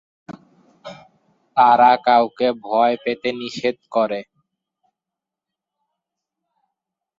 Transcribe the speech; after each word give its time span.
তারা 1.57 1.91
কাউকে 2.05 2.47
ভয় 2.63 2.95
পেতে 3.03 3.29
নিষেধ 3.39 3.77
করে। 3.91 4.19